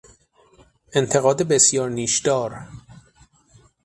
[0.95, 2.59] انتقاد بسیار نیشدار